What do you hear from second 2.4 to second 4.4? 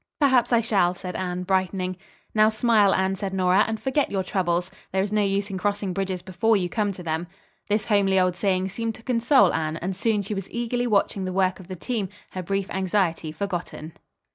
smile Anne," said Nora, "and forget your